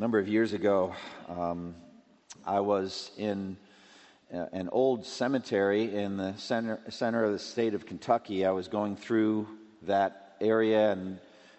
[0.00, 0.94] A number of years ago,
[1.28, 1.74] um,
[2.46, 3.58] I was in
[4.30, 8.46] an old cemetery in the center, center of the state of Kentucky.
[8.46, 9.46] I was going through
[9.82, 11.18] that area, and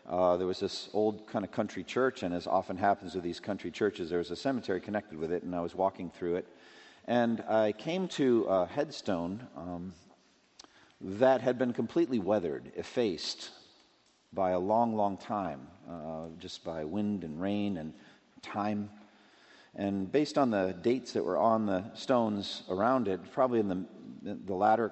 [0.10, 3.40] uh, there was this old kind of country church, and as often happens with these
[3.40, 6.48] country churches, there was a cemetery connected with it, and I was walking through it.
[7.06, 9.94] And I came to a headstone um,
[11.00, 13.52] that had been completely weathered, effaced
[14.34, 17.94] by a long, long time, uh, just by wind and rain and
[18.42, 18.90] time.
[19.76, 23.86] And based on the dates that were on the stones around it, probably in the,
[24.46, 24.92] the latter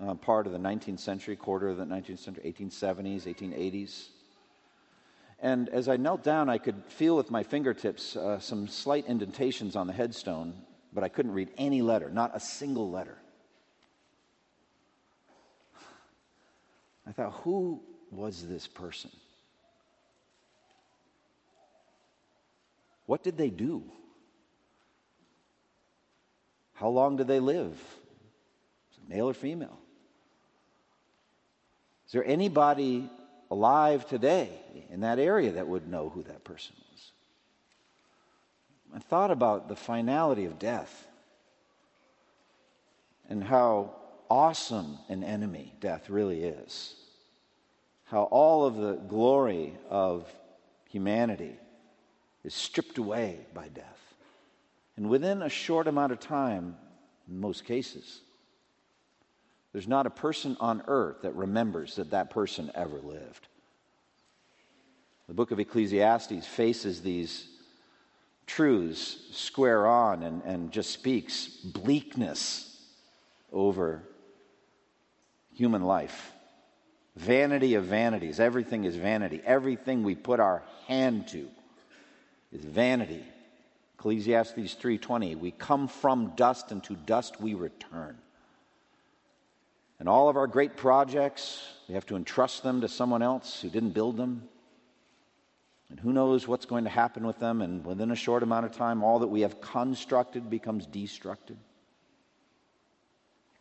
[0.00, 4.08] uh, part of the 19th century, quarter of the 19th century, 1870s, 1880s.
[5.40, 9.74] And as I knelt down, I could feel with my fingertips uh, some slight indentations
[9.74, 10.54] on the headstone,
[10.92, 13.18] but I couldn't read any letter, not a single letter.
[17.06, 17.80] I thought, who
[18.10, 19.10] was this person?
[23.12, 23.82] What did they do?
[26.72, 27.78] How long did they live?
[29.06, 29.78] Male or female?
[32.06, 33.10] Is there anybody
[33.50, 34.48] alive today
[34.88, 37.12] in that area that would know who that person was?
[38.96, 41.06] I thought about the finality of death
[43.28, 43.94] and how
[44.30, 46.94] awesome an enemy death really is.
[48.04, 50.26] How all of the glory of
[50.88, 51.58] humanity
[52.44, 54.14] is stripped away by death.
[54.96, 56.76] And within a short amount of time,
[57.28, 58.20] in most cases,
[59.72, 63.48] there's not a person on earth that remembers that that person ever lived.
[65.28, 67.46] The book of Ecclesiastes faces these
[68.46, 72.68] truths square on and, and just speaks bleakness
[73.52, 74.02] over
[75.54, 76.32] human life.
[77.16, 78.40] Vanity of vanities.
[78.40, 79.40] Everything is vanity.
[79.44, 81.48] Everything we put our hand to
[82.52, 83.24] is vanity.
[83.98, 88.18] Ecclesiastes 3:20, we come from dust and to dust we return.
[89.98, 93.70] And all of our great projects, we have to entrust them to someone else who
[93.70, 94.48] didn't build them.
[95.88, 98.72] And who knows what's going to happen with them, and within a short amount of
[98.72, 101.58] time, all that we have constructed becomes destructed.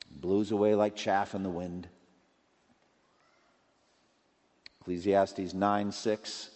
[0.09, 1.87] blows away like chaff in the wind.
[4.81, 6.49] Ecclesiastes 9 6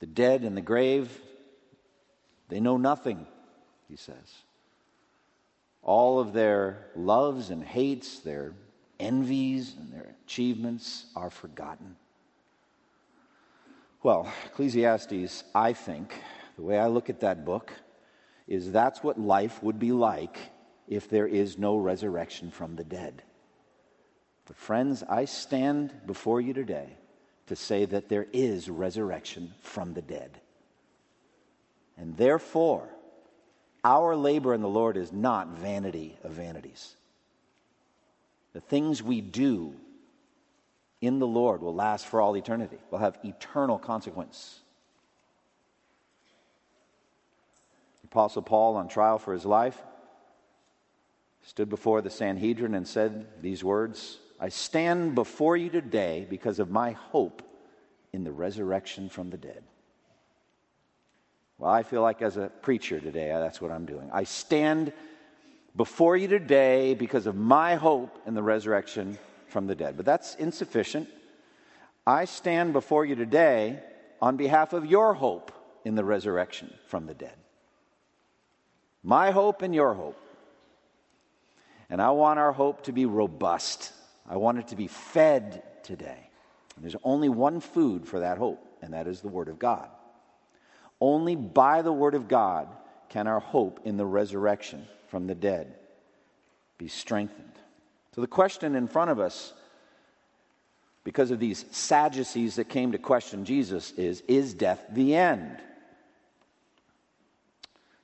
[0.00, 1.10] the dead in the grave,
[2.48, 3.26] they know nothing,
[3.88, 4.42] he says.
[5.82, 8.54] All of their loves and hates, their
[9.00, 11.96] envies and their achievements are forgotten.
[14.02, 16.14] Well, Ecclesiastes, I think,
[16.56, 17.72] the way I look at that book,
[18.46, 20.38] is that's what life would be like
[20.86, 23.22] if there is no resurrection from the dead.
[24.46, 26.96] But, friends, I stand before you today
[27.48, 30.40] to say that there is resurrection from the dead.
[31.96, 32.88] And therefore,
[33.84, 36.94] our labor in the Lord is not vanity of vanities.
[38.52, 39.74] The things we do
[41.00, 44.60] in the Lord will last for all eternity, will have eternal consequence.
[48.02, 49.80] The Apostle Paul, on trial for his life,
[51.42, 56.70] stood before the Sanhedrin and said these words I stand before you today because of
[56.70, 57.42] my hope
[58.12, 59.64] in the resurrection from the dead.
[61.58, 64.10] Well, I feel like as a preacher today, that's what I'm doing.
[64.12, 64.92] I stand
[65.76, 69.18] before you today because of my hope in the resurrection
[69.48, 69.96] from the dead.
[69.96, 71.08] But that's insufficient.
[72.06, 73.80] I stand before you today
[74.22, 75.52] on behalf of your hope
[75.84, 77.34] in the resurrection from the dead.
[79.02, 80.20] My hope and your hope.
[81.90, 83.92] And I want our hope to be robust.
[84.28, 86.30] I want it to be fed today.
[86.76, 89.88] And there's only one food for that hope, and that is the Word of God.
[91.00, 92.68] Only by the Word of God
[93.08, 95.74] can our hope in the resurrection from the dead
[96.76, 97.52] be strengthened.
[98.14, 99.54] So, the question in front of us,
[101.04, 105.58] because of these Sadducees that came to question Jesus, is Is death the end?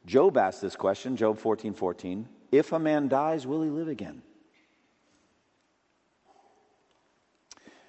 [0.06, 2.28] Job asked this question, Job 14 14.
[2.50, 4.22] If a man dies, will he live again?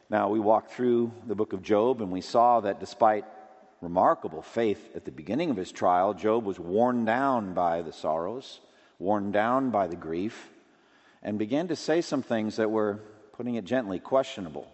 [0.09, 3.25] Now, we walked through the book of Job and we saw that despite
[3.81, 8.59] remarkable faith at the beginning of his trial, Job was worn down by the sorrows,
[8.99, 10.49] worn down by the grief,
[11.23, 12.99] and began to say some things that were,
[13.33, 14.71] putting it gently, questionable.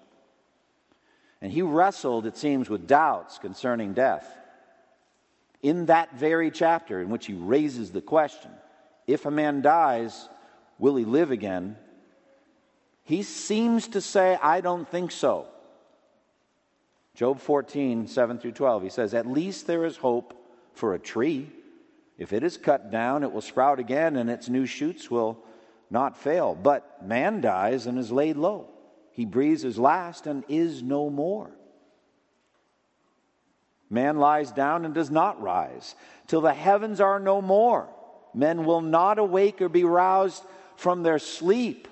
[1.41, 4.37] And he wrestled, it seems, with doubts concerning death.
[5.63, 8.51] In that very chapter in which he raises the question
[9.07, 10.29] if a man dies,
[10.77, 11.77] will he live again?
[13.11, 15.47] He seems to say, I don't think so.
[17.13, 20.33] Job 14, 7 through 12, he says, At least there is hope
[20.71, 21.49] for a tree.
[22.17, 25.37] If it is cut down, it will sprout again, and its new shoots will
[25.89, 26.55] not fail.
[26.55, 28.69] But man dies and is laid low.
[29.11, 31.51] He breathes his last and is no more.
[33.89, 35.95] Man lies down and does not rise
[36.27, 37.89] till the heavens are no more.
[38.33, 40.45] Men will not awake or be roused
[40.77, 41.89] from their sleep.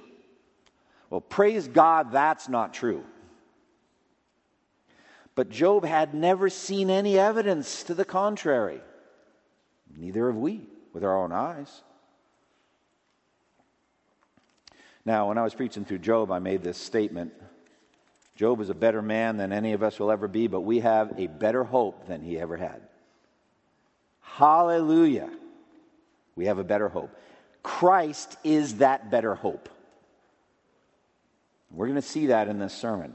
[1.10, 3.04] Well, praise God, that's not true.
[5.36, 8.82] But Job had never seen any evidence to the contrary.
[9.96, 10.62] Neither have we
[10.94, 11.82] with our own eyes.
[15.06, 17.34] Now, when I was preaching through Job, I made this statement
[18.36, 21.20] Job is a better man than any of us will ever be, but we have
[21.20, 22.82] a better hope than he ever had.
[24.22, 25.30] Hallelujah.
[26.38, 27.14] We have a better hope.
[27.64, 29.68] Christ is that better hope.
[31.71, 33.13] We're going to see that in this sermon.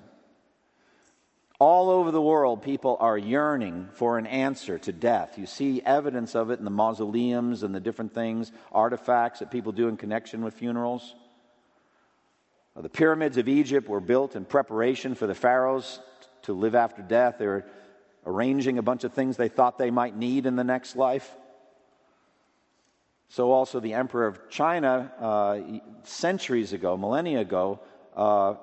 [1.58, 5.38] All over the world, people are yearning for an answer to death.
[5.38, 9.72] You see evidence of it in the mausoleums and the different things, artifacts that people
[9.72, 11.14] do in connection with funerals.
[12.76, 16.00] The pyramids of Egypt were built in preparation for the pharaohs
[16.42, 17.36] to live after death.
[17.38, 17.64] They were
[18.26, 21.30] arranging a bunch of things they thought they might need in the next life.
[23.28, 27.80] So, also, the emperor of China, uh, centuries ago, millennia ago,
[28.16, 28.54] uh,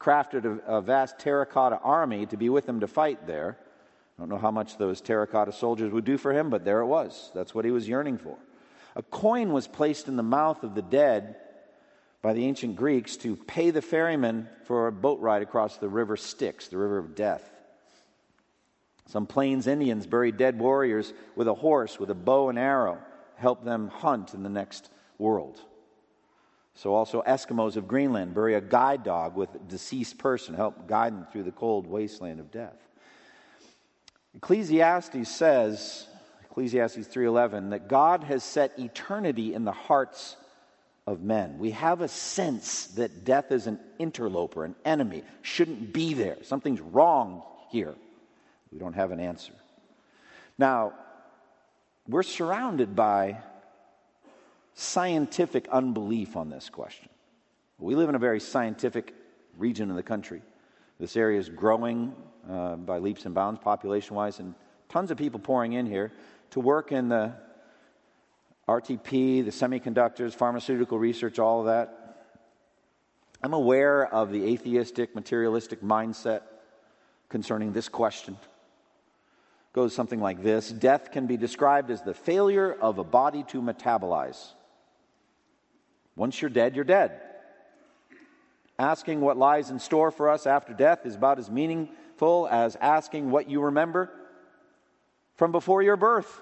[0.00, 3.58] crafted a, a, vast terracotta army to be with him to fight there.
[4.16, 6.86] I don't know how much those terracotta soldiers would do for him, but there it
[6.86, 7.30] was.
[7.34, 8.36] That's what he was yearning for.
[8.96, 11.36] A coin was placed in the mouth of the dead
[12.20, 16.16] by the ancient Greeks to pay the ferryman for a boat ride across the river
[16.16, 17.48] Styx, the river of death.
[19.06, 22.98] Some Plains Indians buried dead warriors with a horse, with a bow and arrow,
[23.36, 25.60] help them hunt in the next world.
[26.78, 31.12] So, also, Eskimos of Greenland bury a guide dog with a deceased person, help guide
[31.12, 32.76] them through the cold wasteland of death.
[34.36, 36.06] Ecclesiastes says,
[36.44, 40.36] Ecclesiastes 3:11, that God has set eternity in the hearts
[41.04, 41.58] of men.
[41.58, 46.36] We have a sense that death is an interloper, an enemy, shouldn't be there.
[46.44, 47.96] Something's wrong here.
[48.70, 49.54] We don't have an answer.
[50.56, 50.92] Now,
[52.06, 53.38] we're surrounded by
[54.78, 57.08] scientific unbelief on this question.
[57.80, 59.12] We live in a very scientific
[59.56, 60.40] region of the country.
[61.00, 62.14] This area is growing
[62.48, 64.54] uh, by leaps and bounds, population wise, and
[64.88, 66.12] tons of people pouring in here
[66.50, 67.34] to work in the
[68.68, 72.28] RTP, the semiconductors, pharmaceutical research, all of that.
[73.42, 76.42] I'm aware of the atheistic, materialistic mindset
[77.28, 78.34] concerning this question.
[78.34, 83.42] It goes something like this Death can be described as the failure of a body
[83.48, 84.52] to metabolize.
[86.18, 87.20] Once you're dead, you're dead.
[88.76, 93.30] Asking what lies in store for us after death is about as meaningful as asking
[93.30, 94.10] what you remember
[95.36, 96.40] from before your birth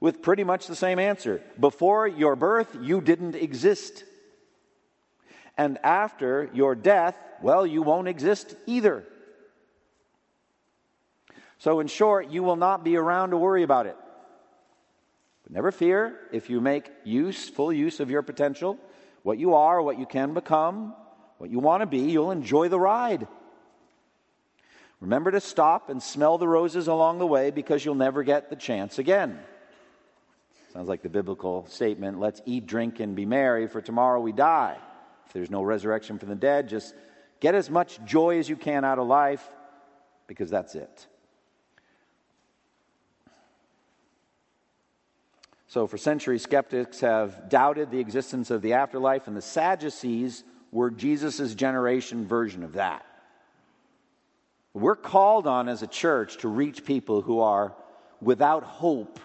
[0.00, 1.42] with pretty much the same answer.
[1.60, 4.02] Before your birth, you didn't exist.
[5.58, 9.04] And after your death, well, you won't exist either.
[11.58, 13.96] So, in short, you will not be around to worry about it.
[15.52, 18.78] Never fear, if you make use, full use of your potential,
[19.22, 20.94] what you are, what you can become,
[21.36, 23.28] what you want to be, you'll enjoy the ride.
[25.00, 28.56] Remember to stop and smell the roses along the way because you'll never get the
[28.56, 29.38] chance again.
[30.72, 34.78] Sounds like the biblical statement let's eat, drink, and be merry, for tomorrow we die.
[35.26, 36.94] If there's no resurrection from the dead, just
[37.40, 39.46] get as much joy as you can out of life
[40.28, 41.06] because that's it.
[45.72, 50.90] So, for centuries, skeptics have doubted the existence of the afterlife, and the Sadducees were
[50.90, 53.06] Jesus' generation version of that.
[54.74, 57.72] We're called on as a church to reach people who are
[58.20, 59.18] without hope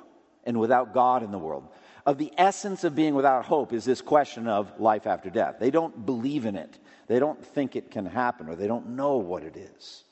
[0.45, 1.67] and without God in the world.
[2.05, 5.57] Of the essence of being without hope is this question of life after death.
[5.59, 9.17] They don't believe in it, they don't think it can happen, or they don't know
[9.17, 10.05] what it is.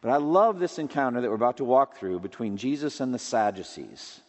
[0.00, 3.20] But I love this encounter that we're about to walk through between Jesus and the
[3.20, 4.20] Sadducees,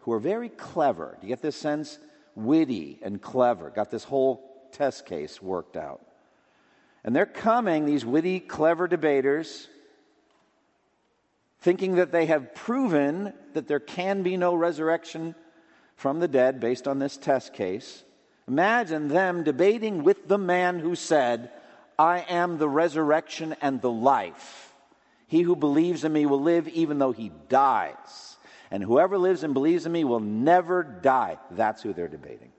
[0.00, 1.16] who are very clever.
[1.20, 1.98] Do you get this sense?
[2.34, 3.70] Witty and clever.
[3.70, 6.00] Got this whole test case worked out.
[7.04, 9.68] And they're coming, these witty, clever debaters,
[11.60, 15.34] thinking that they have proven that there can be no resurrection
[15.96, 18.04] from the dead based on this test case.
[18.48, 21.50] Imagine them debating with the man who said,
[21.98, 24.74] I am the resurrection and the life.
[25.26, 28.29] He who believes in me will live even though he dies.
[28.70, 31.38] And whoever lives and believes in me will never die.
[31.50, 32.52] That's who they're debating.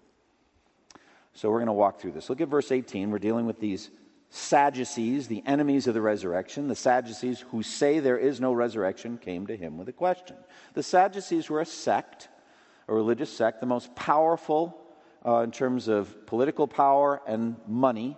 [1.33, 2.29] So we're going to walk through this.
[2.29, 3.09] Look at verse 18.
[3.11, 3.89] We're dealing with these
[4.33, 9.45] Sadducees, the enemies of the resurrection, the Sadducees who say there is no resurrection, came
[9.47, 10.37] to him with a question.
[10.73, 12.29] The Sadducees were a sect,
[12.87, 14.81] a religious sect, the most powerful
[15.25, 18.15] uh, in terms of political power and money,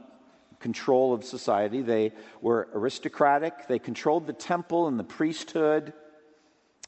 [0.60, 1.82] control of society.
[1.82, 5.94] They were aristocratic, they controlled the temple and the priesthood,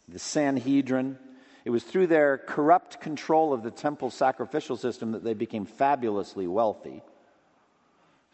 [0.07, 1.17] the Sanhedrin.
[1.63, 6.47] It was through their corrupt control of the temple sacrificial system that they became fabulously
[6.47, 7.01] wealthy.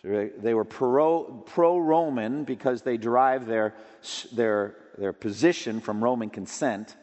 [0.04, 1.44] They were pro
[1.78, 3.76] Roman because they derived their,
[4.32, 6.96] their, their position from Roman consent.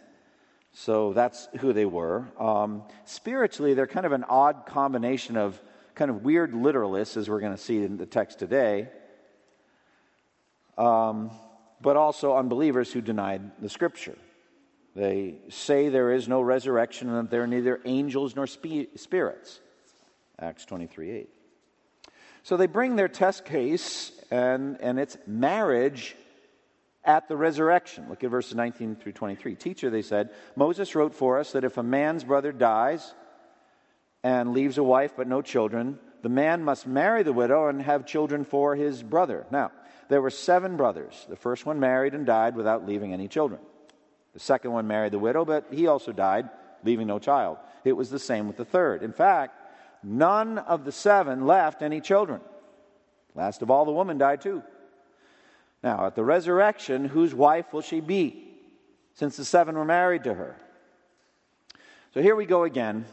[0.73, 2.27] So that's who they were.
[2.39, 5.61] Um, spiritually, they're kind of an odd combination of
[5.95, 8.89] kind of weird literalists, as we're going to see in the text today,
[10.77, 11.31] um,
[11.81, 14.17] but also unbelievers who denied the scripture.
[14.99, 19.61] They say there is no resurrection and that there are neither angels nor spe- spirits.
[20.41, 21.29] Acts 23 8.
[22.43, 26.17] So they bring their test case, and, and it's marriage
[27.05, 28.07] at the resurrection.
[28.09, 29.55] Look at verses 19 through 23.
[29.55, 33.15] Teacher, they said, Moses wrote for us that if a man's brother dies
[34.25, 38.05] and leaves a wife but no children, the man must marry the widow and have
[38.05, 39.47] children for his brother.
[39.53, 39.71] Now,
[40.09, 41.25] there were seven brothers.
[41.29, 43.61] The first one married and died without leaving any children.
[44.35, 46.49] The second one married the widow, but he also died,
[46.85, 47.59] leaving no child.
[47.85, 49.03] It was the same with the third.
[49.03, 49.55] In fact,
[50.03, 52.41] none of the seven left any children.
[53.35, 54.63] Last of all, the woman died too.
[55.83, 58.45] Now, at the resurrection, whose wife will she be?
[59.15, 60.57] Since the seven were married to her.
[62.15, 63.05] So here we go again.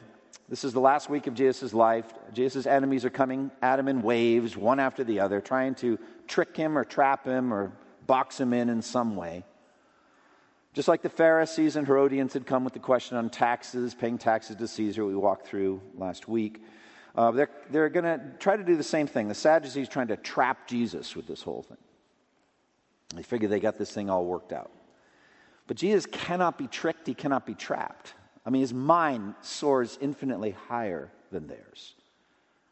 [0.48, 2.06] This is the last week of Jesus' life.
[2.34, 6.56] Jesus' enemies are coming at him in waves, one after the other, trying to trick
[6.56, 7.72] him or trap him or
[8.06, 9.44] box him in in some way.
[10.76, 14.58] Just like the Pharisees and Herodians had come with the question on taxes, paying taxes
[14.58, 16.62] to Caesar, we walked through last week.
[17.16, 19.30] Uh, they're they're going to try to do the same thing.
[19.30, 21.78] The Sadducees trying to trap Jesus with this whole thing.
[23.16, 24.70] They figure they got this thing all worked out.
[25.66, 28.14] But Jesus cannot be tricked, he cannot be trapped.
[28.46, 31.96] I mean, his mind soars infinitely higher than theirs.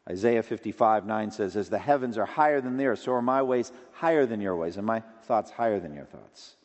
[0.08, 3.72] Isaiah 55 9 says, As the heavens are higher than theirs, so are my ways
[3.92, 6.56] higher than your ways, and my thoughts higher than your thoughts.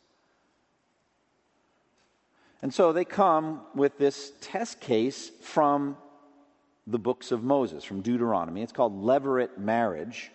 [2.62, 5.96] And so they come with this test case from
[6.86, 8.62] the books of Moses, from Deuteronomy.
[8.62, 10.30] It's called levirate marriage,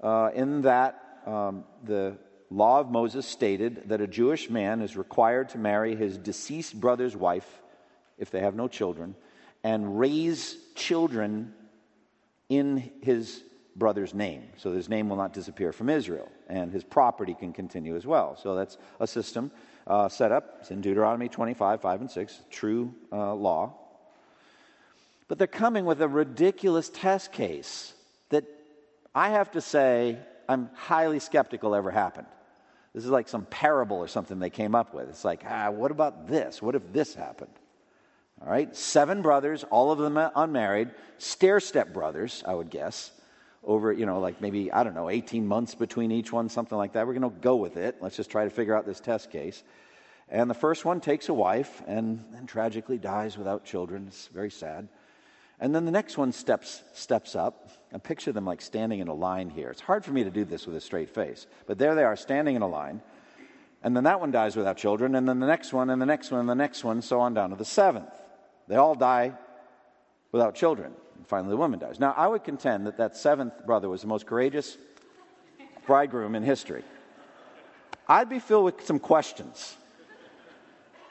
[0.00, 2.16] uh, in that um, the
[2.50, 7.16] law of Moses stated that a Jewish man is required to marry his deceased brother's
[7.16, 7.62] wife
[8.18, 9.16] if they have no children
[9.64, 11.52] and raise children
[12.48, 13.42] in his
[13.74, 14.44] brother's name.
[14.56, 18.36] So his name will not disappear from Israel and his property can continue as well.
[18.40, 19.50] So that's a system
[19.86, 20.58] uh, set up.
[20.60, 23.74] It's in Deuteronomy 25, 5 and 6, true uh, law.
[25.28, 27.94] But they're coming with a ridiculous test case
[28.30, 28.44] that
[29.14, 32.28] I have to say I'm highly skeptical ever happened.
[32.94, 35.08] This is like some parable or something they came up with.
[35.08, 36.62] It's like, ah, what about this?
[36.62, 37.50] What if this happened?
[38.40, 43.10] All right, seven brothers, all of them unmarried, stair step brothers, I would guess,
[43.66, 46.92] over, you know, like maybe, I don't know, 18 months between each one, something like
[46.92, 47.06] that.
[47.06, 47.96] We're going to go with it.
[48.00, 49.62] Let's just try to figure out this test case.
[50.28, 54.06] And the first one takes a wife and then tragically dies without children.
[54.08, 54.88] It's very sad.
[55.58, 57.70] And then the next one steps, steps up.
[57.92, 59.70] And picture them like standing in a line here.
[59.70, 62.16] It's hard for me to do this with a straight face, but there they are
[62.16, 63.00] standing in a line.
[63.82, 66.30] And then that one dies without children, and then the next one, and the next
[66.30, 68.12] one, and the next one, so on down to the seventh.
[68.68, 69.32] They all die
[70.30, 70.92] without children.
[71.26, 71.98] Finally, the woman dies.
[71.98, 74.76] Now, I would contend that that seventh brother was the most courageous
[75.86, 76.84] bridegroom in history.
[78.08, 79.76] I'd be filled with some questions.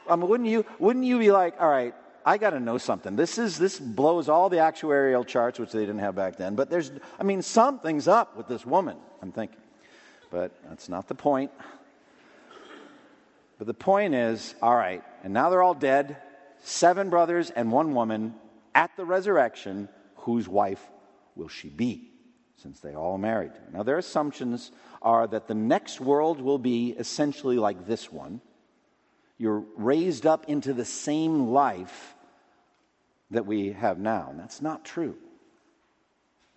[0.10, 1.94] Mean, wouldn't you, wouldn't you be like, all right,
[2.26, 3.16] I got to know something.
[3.16, 6.56] This is this blows all the actuarial charts, which they didn't have back then.
[6.56, 8.98] But there's, I mean, something's up with this woman.
[9.22, 9.60] I'm thinking,
[10.32, 11.52] but that's not the point.
[13.58, 16.18] But the point is, all right, and now they're all dead.
[16.64, 18.34] Seven brothers and one woman
[18.75, 19.89] at the resurrection.
[20.17, 20.86] Whose wife
[21.36, 22.12] will she be?
[22.58, 23.51] Since they all married.
[23.74, 28.41] Now their assumptions are that the next world will be essentially like this one.
[29.38, 32.15] You're raised up into the same life
[33.32, 34.27] that we have now.
[34.29, 35.15] And that's not true.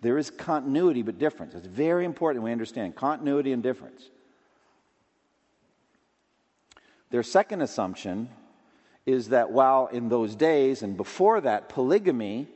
[0.01, 1.55] There is continuity but difference.
[1.55, 4.09] It's very important we understand continuity and difference.
[7.09, 8.29] Their second assumption
[9.09, 12.47] is that while in those days and before that, polygamy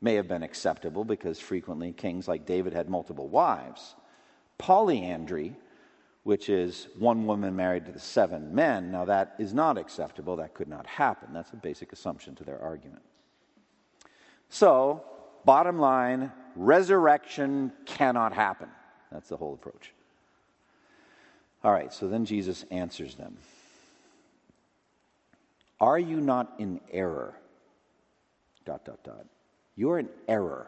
[0.00, 3.94] may have been acceptable because frequently kings like David had multiple wives,
[4.58, 5.56] polyandry,
[6.24, 10.36] which is one woman married to the seven men, now that is not acceptable.
[10.36, 11.32] That could not happen.
[11.32, 13.02] That's a basic assumption to their argument.
[14.50, 15.04] So,
[15.44, 18.68] bottom line resurrection cannot happen.
[19.10, 19.94] That's the whole approach.
[21.64, 23.38] All right, so then Jesus answers them
[25.80, 27.34] Are you not in error?
[28.64, 29.26] Dot, dot, dot.
[29.76, 30.66] You're in error.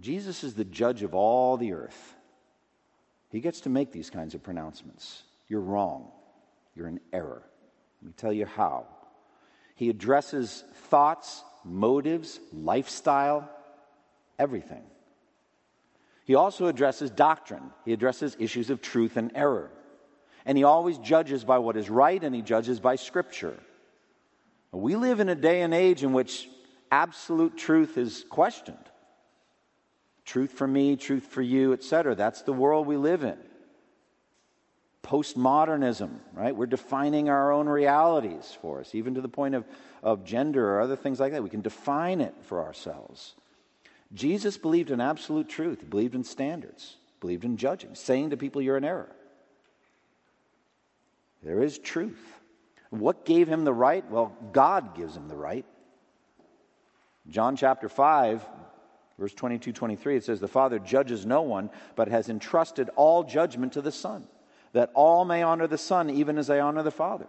[0.00, 2.14] Jesus is the judge of all the earth.
[3.30, 5.22] He gets to make these kinds of pronouncements.
[5.48, 6.10] You're wrong.
[6.74, 7.42] You're in error.
[8.02, 8.86] Let me tell you how.
[9.74, 13.48] He addresses thoughts, motives, lifestyle,
[14.38, 14.82] everything.
[16.24, 17.70] He also addresses doctrine.
[17.84, 19.70] He addresses issues of truth and error.
[20.44, 23.58] And he always judges by what is right and he judges by Scripture.
[24.72, 26.48] We live in a day and age in which
[26.90, 28.78] absolute truth is questioned.
[30.24, 32.14] Truth for me, truth for you, etc.
[32.14, 33.36] That's the world we live in.
[35.02, 36.54] Postmodernism, right?
[36.54, 39.64] We're defining our own realities for us, even to the point of,
[40.02, 41.42] of gender or other things like that.
[41.42, 43.34] We can define it for ourselves.
[44.12, 48.76] Jesus believed in absolute truth, believed in standards, believed in judging, saying to people, You're
[48.76, 49.10] in error.
[51.42, 52.20] There is truth.
[52.90, 54.08] What gave him the right?
[54.10, 55.64] Well, God gives him the right.
[57.28, 58.44] John chapter 5,
[59.18, 63.74] verse 22 23, it says, The Father judges no one, but has entrusted all judgment
[63.74, 64.26] to the Son,
[64.72, 67.26] that all may honor the Son, even as they honor the Father.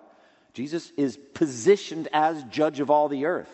[0.54, 3.52] Jesus is positioned as judge of all the earth.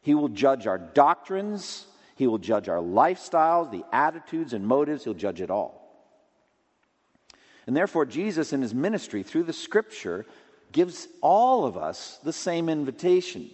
[0.00, 5.14] He will judge our doctrines, he will judge our lifestyles, the attitudes and motives, he'll
[5.14, 5.83] judge it all.
[7.66, 10.26] And therefore, Jesus in his ministry through the scripture
[10.72, 13.50] gives all of us the same invitation,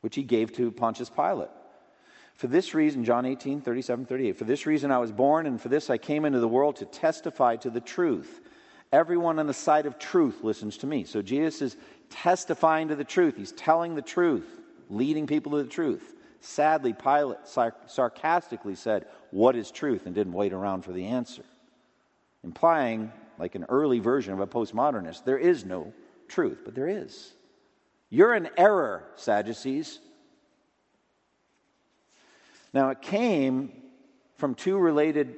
[0.00, 1.50] which he gave to Pontius Pilate.
[2.34, 5.68] For this reason, John 18, 37, 38, for this reason I was born, and for
[5.68, 8.40] this I came into the world to testify to the truth.
[8.92, 11.04] Everyone on the side of truth listens to me.
[11.04, 11.76] So Jesus is
[12.10, 13.36] testifying to the truth.
[13.36, 14.48] He's telling the truth,
[14.88, 16.14] leading people to the truth.
[16.40, 17.38] Sadly, Pilate
[17.86, 20.06] sarcastically said, What is truth?
[20.06, 21.42] and didn't wait around for the answer,
[22.44, 25.92] implying, like an early version of a postmodernist, there is no
[26.28, 27.32] truth, but there is.
[28.10, 29.98] You're in error, Sadducees.
[32.72, 33.72] Now, it came
[34.36, 35.36] from two related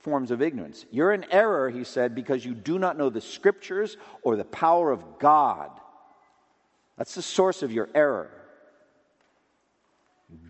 [0.00, 0.84] forms of ignorance.
[0.90, 4.90] You're in error, he said, because you do not know the scriptures or the power
[4.90, 5.70] of God.
[6.98, 8.30] That's the source of your error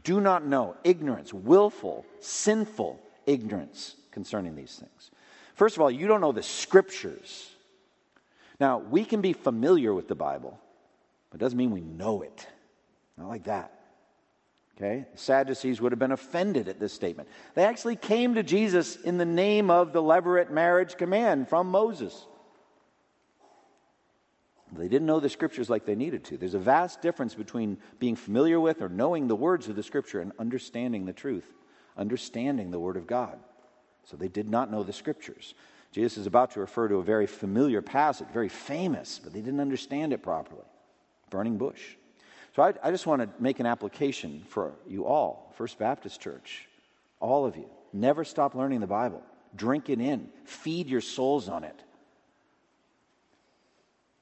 [0.05, 5.11] do not know, ignorance, willful, sinful ignorance concerning these things.
[5.57, 7.51] First of all, you don't know the scriptures.
[8.61, 10.59] Now, we can be familiar with the Bible,
[11.31, 12.47] but it doesn't mean we know it.
[13.17, 13.73] Not like that.
[14.77, 15.07] Okay?
[15.15, 17.31] Sadducees would have been offended at this statement.
[17.55, 22.27] They actually came to Jesus in the name of the levirate marriage command from Moses.
[24.73, 26.37] They didn't know the scriptures like they needed to.
[26.37, 30.21] There's a vast difference between being familiar with or knowing the words of the scripture
[30.21, 31.51] and understanding the truth,
[31.97, 33.39] understanding the word of God.
[34.07, 35.55] So they did not know the scriptures.
[35.93, 39.61] Jesus is about to refer to a very familiar passage, very famous, but they didn't
[39.61, 40.65] understand it properly.
[41.31, 41.97] Burning bush.
[42.55, 46.69] So I, I just want to make an application for you all, First Baptist Church,
[47.21, 47.69] all of you.
[47.93, 49.23] Never stop learning the Bible.
[49.55, 51.83] Drink it in, feed your souls on it.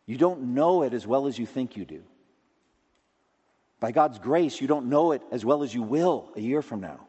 [0.07, 2.03] You don't know it as well as you think you do.
[3.81, 6.81] By God's grace, you don't know it as well as you will a year from
[6.81, 7.01] now.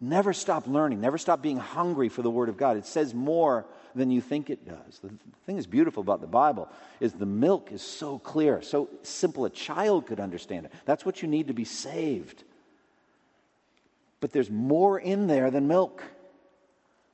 [0.00, 1.00] Never stop learning.
[1.00, 2.76] Never stop being hungry for the Word of God.
[2.76, 5.00] It says more than you think it does.
[5.02, 5.08] The
[5.44, 6.68] thing that's beautiful about the Bible
[7.00, 10.72] is the milk is so clear, so simple a child could understand it.
[10.84, 12.44] That's what you need to be saved.
[14.20, 16.04] But there's more in there than milk.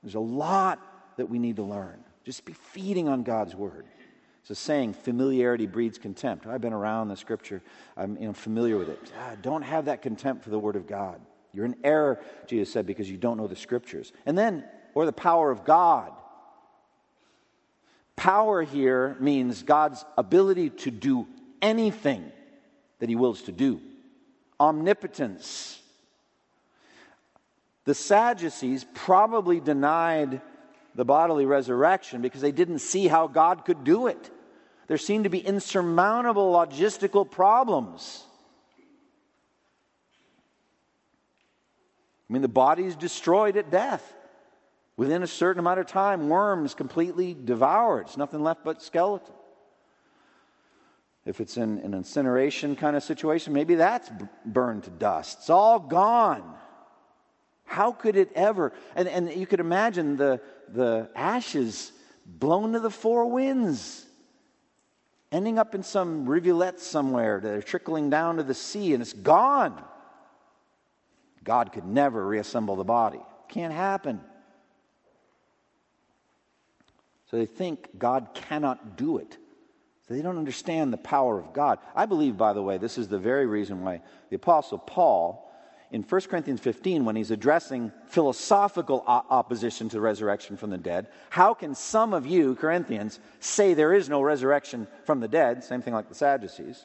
[0.03, 0.81] There's a lot
[1.17, 2.05] that we need to learn.
[2.25, 3.87] Just be feeding on God's Word.
[4.43, 6.47] It's a saying, familiarity breeds contempt.
[6.47, 7.63] I've been around the scripture,
[7.97, 9.13] I'm you know, familiar with it.
[9.19, 11.19] Ah, don't have that contempt for the word of God.
[11.55, 14.13] You're in error, Jesus said, because you don't know the scriptures.
[14.27, 14.65] And then,
[14.95, 16.13] or the power of God.
[18.17, 21.27] Power here means God's ability to do
[21.63, 22.31] anything
[22.99, 23.81] that he wills to do.
[24.61, 25.81] Omnipotence.
[27.85, 30.41] The Sadducees probably denied
[30.95, 34.31] the bodily resurrection because they didn't see how God could do it.
[34.87, 38.25] There seemed to be insurmountable logistical problems.
[42.29, 44.13] I mean, the body is destroyed at death.
[44.97, 48.03] Within a certain amount of time, worms completely devour it.
[48.03, 49.35] It's nothing left but skeleton.
[51.27, 54.11] If it's in an incineration kind of situation, maybe that's
[54.45, 55.39] burned to dust.
[55.41, 56.55] It's all gone.
[57.65, 58.73] How could it ever?
[58.95, 61.93] And, and you could imagine the, the ashes
[62.27, 64.07] blown to the four winds
[65.35, 69.13] ending up in some rivulet somewhere that are trickling down to the sea and it's
[69.13, 69.83] gone.
[71.45, 73.21] God could never reassemble the body.
[73.49, 74.21] Can't happen.
[77.31, 79.37] So they think God cannot do it.
[80.07, 81.79] So they don't understand the power of God.
[81.95, 85.51] I believe, by the way, this is the very reason why the Apostle Paul,
[85.91, 91.55] in 1 Corinthians 15, when he's addressing philosophical opposition to resurrection from the dead, how
[91.55, 95.65] can some of you, Corinthians, say there is no resurrection from the dead?
[95.65, 96.85] Same thing like the Sadducees.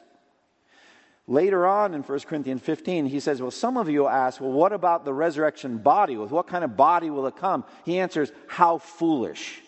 [1.26, 4.72] Later on in 1 Corinthians 15, he says, Well, some of you ask, Well, what
[4.72, 6.16] about the resurrection body?
[6.16, 7.64] With what kind of body will it come?
[7.84, 9.60] He answers, How foolish.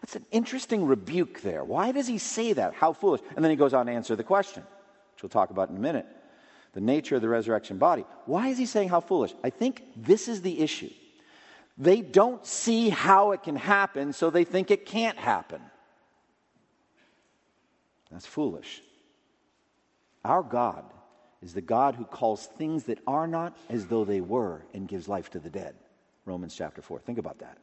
[0.00, 1.62] That's an interesting rebuke there.
[1.62, 2.74] Why does he say that?
[2.74, 3.20] How foolish.
[3.36, 4.62] And then he goes on to answer the question,
[5.14, 6.06] which we'll talk about in a minute
[6.72, 8.04] the nature of the resurrection body.
[8.26, 9.34] Why is he saying how foolish?
[9.42, 10.90] I think this is the issue.
[11.76, 15.60] They don't see how it can happen, so they think it can't happen.
[18.10, 18.82] That's foolish.
[20.24, 20.84] Our God
[21.42, 25.08] is the God who calls things that are not as though they were and gives
[25.08, 25.74] life to the dead.
[26.26, 26.98] Romans chapter 4.
[27.00, 27.58] Think about that.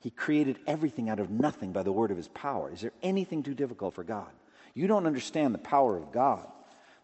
[0.00, 2.72] He created everything out of nothing by the word of his power.
[2.72, 4.30] Is there anything too difficult for God?
[4.74, 6.46] You don't understand the power of God.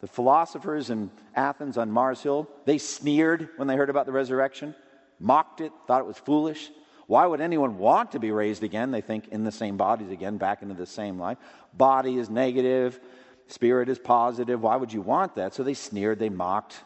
[0.01, 4.75] The philosophers in Athens on Mars Hill, they sneered when they heard about the resurrection,
[5.21, 6.71] mocked it, thought it was foolish.
[7.07, 8.91] Why would anyone want to be raised again?
[8.91, 11.39] They think in the same bodies again, back into the same life.
[11.75, 13.01] Body is negative,
[13.49, 14.63] spirit is positive.
[14.63, 15.55] Why would you want that?
[15.55, 16.81] So they sneered, they mocked.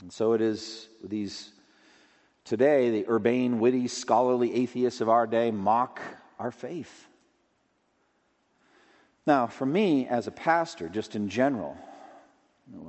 [0.00, 1.52] And so it is these
[2.44, 6.00] Today, the urbane, witty, scholarly atheists of our day mock
[6.38, 7.06] our faith.
[9.26, 11.76] Now, for me as a pastor, just in general,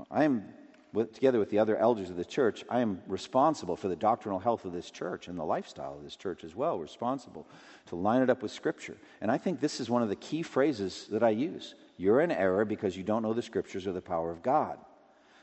[0.10, 0.46] I am,
[0.93, 4.39] with, together with the other elders of the church, I am responsible for the doctrinal
[4.39, 7.47] health of this church and the lifestyle of this church as well, responsible
[7.88, 8.95] to line it up with Scripture.
[9.19, 11.73] And I think this is one of the key phrases that I use.
[11.97, 14.77] You're in error because you don't know the Scriptures or the power of God.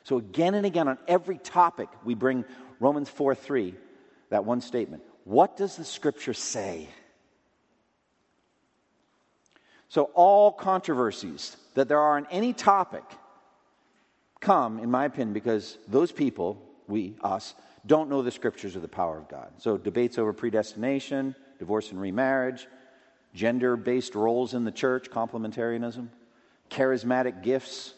[0.05, 2.45] So, again and again, on every topic, we bring
[2.79, 3.75] Romans 4 3
[4.31, 5.03] that one statement.
[5.25, 6.89] What does the scripture say?
[9.89, 13.05] So, all controversies that there are on any topic
[14.41, 17.55] come, in my opinion, because those people, we, us,
[17.87, 19.53] don't know the scriptures or the power of God.
[19.59, 22.67] So, debates over predestination, divorce and remarriage,
[23.35, 26.09] gender based roles in the church, complementarianism,
[26.71, 27.95] charismatic gifts,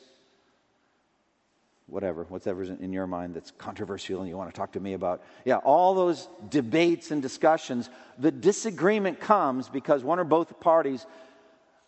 [1.87, 5.23] whatever, whatever's in your mind that's controversial and you want to talk to me about.
[5.45, 11.07] Yeah, all those debates and discussions, the disagreement comes because one or both parties,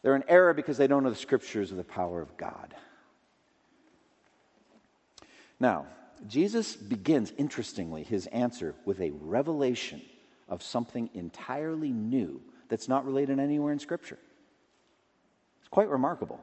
[0.02, 2.74] they're in error because they don't know the scriptures of the power of God.
[5.64, 5.86] Now,
[6.28, 10.02] Jesus begins, interestingly, his answer with a revelation
[10.46, 14.18] of something entirely new that's not related anywhere in Scripture.
[15.60, 16.38] It's quite remarkable.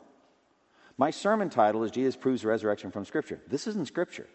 [0.97, 3.39] My sermon title is Jesus Proves Resurrection from Scripture.
[3.47, 4.25] This isn't Scripture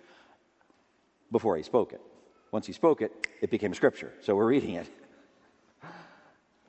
[1.32, 2.00] before he spoke it.
[2.52, 4.12] Once he spoke it, it became Scripture.
[4.20, 4.88] So we're reading it.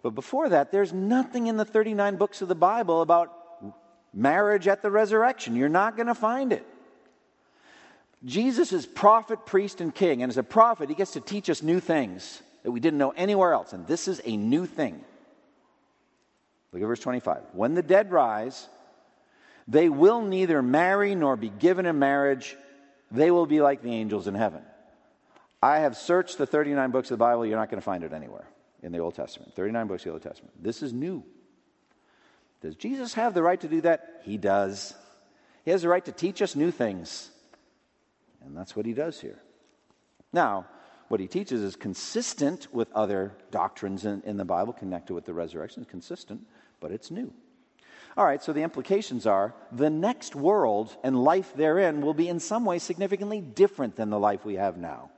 [0.01, 3.31] But before that, there's nothing in the 39 books of the Bible about
[4.11, 5.55] marriage at the resurrection.
[5.55, 6.65] You're not going to find it.
[8.25, 10.23] Jesus is prophet, priest, and king.
[10.23, 13.11] And as a prophet, he gets to teach us new things that we didn't know
[13.11, 13.73] anywhere else.
[13.73, 15.03] And this is a new thing.
[16.71, 17.41] Look at verse 25.
[17.53, 18.67] When the dead rise,
[19.67, 22.57] they will neither marry nor be given in marriage.
[23.11, 24.61] They will be like the angels in heaven.
[25.61, 27.45] I have searched the 39 books of the Bible.
[27.45, 28.47] You're not going to find it anywhere
[28.83, 29.53] in the Old Testament.
[29.55, 30.53] 39 books of the Old Testament.
[30.61, 31.23] This is new.
[32.61, 34.21] Does Jesus have the right to do that?
[34.23, 34.93] He does.
[35.65, 37.29] He has the right to teach us new things.
[38.45, 39.39] And that's what he does here.
[40.33, 40.67] Now,
[41.07, 45.33] what he teaches is consistent with other doctrines in, in the Bible connected with the
[45.33, 45.83] resurrection.
[45.83, 46.45] It's consistent,
[46.79, 47.33] but it's new.
[48.17, 52.39] All right, so the implications are the next world and life therein will be in
[52.39, 55.11] some way significantly different than the life we have now.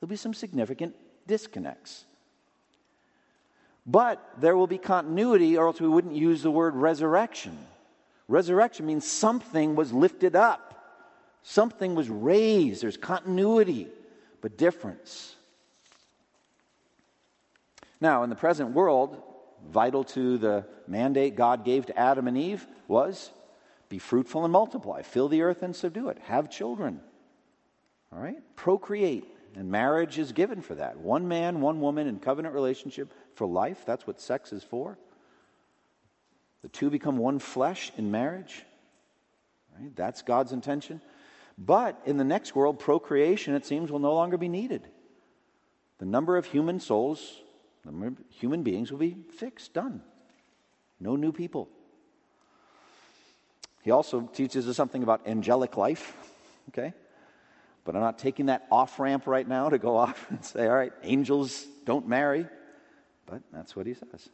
[0.00, 2.04] There'll be some significant disconnects.
[3.86, 7.56] But there will be continuity, or else we wouldn't use the word resurrection.
[8.28, 10.79] Resurrection means something was lifted up,
[11.42, 12.82] something was raised.
[12.82, 13.88] There's continuity,
[14.40, 15.34] but difference.
[18.00, 19.22] Now, in the present world,
[19.68, 23.30] vital to the mandate God gave to Adam and Eve was
[23.88, 27.00] be fruitful and multiply, fill the earth and subdue it, have children.
[28.12, 28.38] All right?
[28.56, 29.26] Procreate.
[29.56, 30.98] And marriage is given for that.
[30.98, 33.82] One man, one woman in covenant relationship for life.
[33.84, 34.96] That's what sex is for.
[36.62, 38.62] The two become one flesh in marriage.
[39.76, 39.94] Right?
[39.96, 41.00] That's God's intention.
[41.60, 44.88] But in the next world, procreation, it seems, will no longer be needed.
[45.98, 47.40] The number of human souls
[47.84, 50.02] the number of human beings will be fixed, done.
[50.98, 51.68] No new people.
[53.82, 56.14] He also teaches us something about angelic life,
[56.68, 56.92] okay?
[57.84, 60.76] But I'm not taking that off ramp right now to go off and say, all
[60.76, 62.46] right, angels don't marry.
[63.24, 64.28] But that's what he says.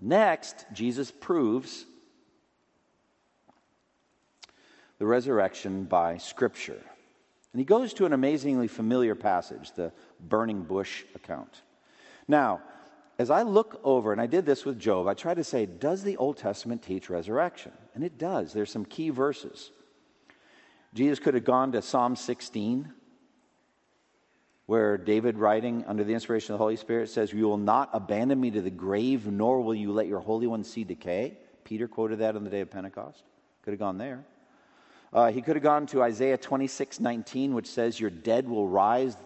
[0.00, 1.84] Next, Jesus proves
[5.02, 6.80] the resurrection by Scripture.
[7.52, 11.62] And he goes to an amazingly familiar passage, the burning bush account.
[12.28, 12.60] Now,
[13.18, 16.04] as I look over, and I did this with Job, I try to say, does
[16.04, 17.72] the Old Testament teach resurrection?
[17.96, 18.52] And it does.
[18.52, 19.72] There's some key verses.
[20.94, 22.92] Jesus could have gone to Psalm 16,
[24.66, 28.40] where David, writing under the inspiration of the Holy Spirit, says, You will not abandon
[28.40, 31.38] me to the grave, nor will you let your Holy One see decay.
[31.64, 33.24] Peter quoted that on the day of Pentecost.
[33.62, 34.24] Could have gone there.
[35.12, 39.16] Uh, he could have gone to Isaiah 26 19, which says, Your dead will rise,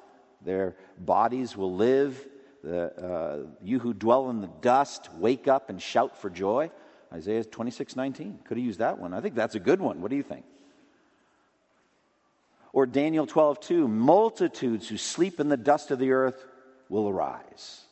[0.44, 2.27] their bodies will live.
[2.64, 6.70] The, uh, you who dwell in the dust, wake up and shout for joy.
[7.12, 8.40] Isaiah 26 19.
[8.44, 9.14] Could have used that one.
[9.14, 10.01] I think that's a good one.
[10.01, 10.44] What do you think?
[12.72, 13.88] Or Daniel 12 2.
[13.88, 16.44] Multitudes who sleep in the dust of the earth
[16.88, 17.83] will arise.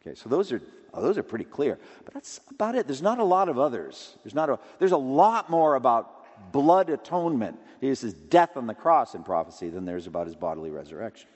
[0.00, 0.62] Okay, so those are
[0.94, 1.78] oh, those are pretty clear.
[2.04, 2.86] But that's about it.
[2.86, 4.16] There's not a lot of others.
[4.22, 6.17] There's not a there's a lot more about
[6.52, 7.58] blood atonement.
[7.80, 11.28] Jesus' death on the cross in prophecy than there's about his bodily resurrection.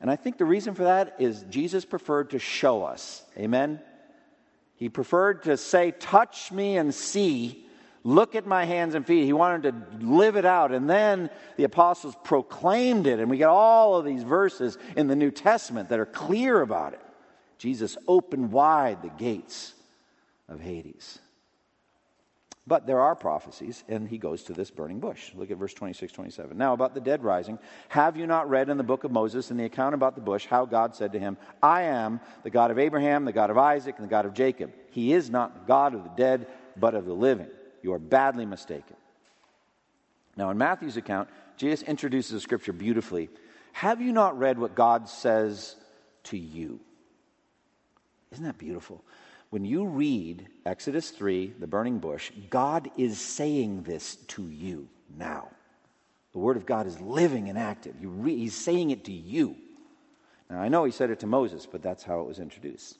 [0.00, 3.22] And I think the reason for that is Jesus preferred to show us.
[3.36, 3.80] Amen?
[4.76, 7.66] He preferred to say, Touch me and see.
[8.02, 9.26] Look at my hands and feet.
[9.26, 10.72] He wanted to live it out.
[10.72, 13.20] And then the apostles proclaimed it.
[13.20, 16.94] And we get all of these verses in the New Testament that are clear about
[16.94, 17.00] it.
[17.58, 19.74] Jesus opened wide the gates
[20.48, 21.18] of Hades.
[22.66, 25.32] But there are prophecies, and he goes to this burning bush.
[25.34, 26.56] Look at verse 26, 27.
[26.56, 29.56] Now, about the dead rising, have you not read in the book of Moses, in
[29.56, 32.78] the account about the bush, how God said to him, I am the God of
[32.78, 34.72] Abraham, the God of Isaac, and the God of Jacob?
[34.90, 36.46] He is not the God of the dead,
[36.76, 37.48] but of the living.
[37.82, 38.96] You are badly mistaken.
[40.36, 43.30] Now, in Matthew's account, Jesus introduces the scripture beautifully.
[43.72, 45.76] Have you not read what God says
[46.24, 46.80] to you?
[48.32, 49.02] Isn't that beautiful?
[49.50, 55.48] When you read Exodus 3, the burning bush, God is saying this to you now.
[56.32, 57.96] The Word of God is living and active.
[58.00, 59.56] Re- he's saying it to you.
[60.48, 62.96] Now, I know he said it to Moses, but that's how it was introduced.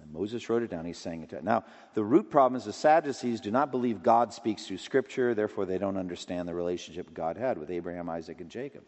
[0.00, 0.84] And Moses wrote it down.
[0.84, 1.64] He's saying it to Now,
[1.94, 5.78] the root problem is the Sadducees do not believe God speaks through Scripture, therefore, they
[5.78, 8.84] don't understand the relationship God had with Abraham, Isaac, and Jacob.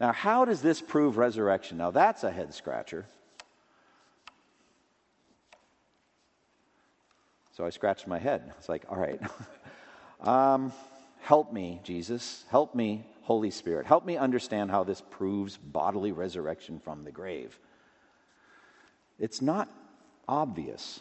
[0.00, 1.78] Now, how does this prove resurrection?
[1.78, 3.06] Now, that's a head scratcher.
[7.56, 8.52] So I scratched my head.
[8.58, 9.20] It's like, all right,
[10.20, 10.72] um,
[11.20, 12.44] help me, Jesus.
[12.50, 13.86] Help me, Holy Spirit.
[13.86, 17.56] Help me understand how this proves bodily resurrection from the grave.
[19.20, 19.68] It's not
[20.26, 20.98] obvious.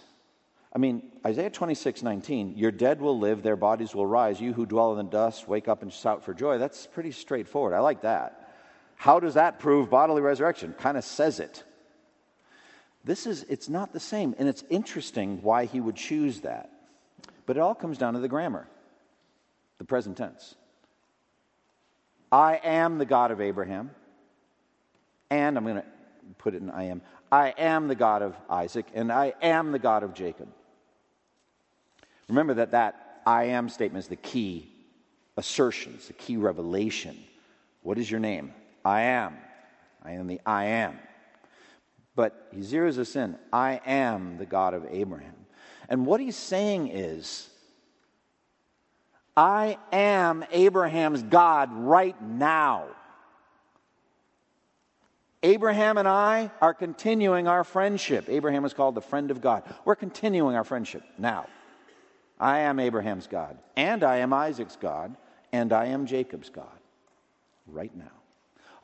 [0.72, 4.40] I mean, Isaiah 26, 19, your dead will live, their bodies will rise.
[4.40, 6.60] You who dwell in the dust, wake up and shout for joy.
[6.60, 7.74] That's pretty straightforward.
[7.74, 8.54] I like that.
[8.96, 10.76] How does that prove bodily resurrection?
[10.78, 11.64] Kind of says it.
[13.04, 14.34] This is, it's not the same.
[14.38, 16.70] And it's interesting why he would choose that.
[17.46, 18.68] But it all comes down to the grammar,
[19.78, 20.56] the present tense.
[22.32, 23.92] I am the God of Abraham,
[25.30, 25.86] and I'm going to
[26.38, 27.02] put it in I am.
[27.32, 30.48] I am the God of Isaac, and I am the God of Jacob.
[32.30, 34.72] Remember that that I am statement is the key
[35.38, 37.18] assertion, it's the key revelation.
[37.82, 38.54] What is your name?
[38.86, 39.38] I am.
[40.04, 40.98] I am the I am.
[42.16, 45.36] But he zeroes us in I am the God of Abraham.
[45.90, 47.50] And what he's saying is,
[49.36, 52.86] I am Abraham's God right now.
[55.42, 58.30] Abraham and I are continuing our friendship.
[58.30, 59.64] Abraham is called the friend of God.
[59.84, 61.48] We're continuing our friendship now.
[62.40, 65.16] I am Abraham's God, and I am Isaac's God,
[65.52, 66.66] and I am Jacob's God
[67.68, 68.12] right now.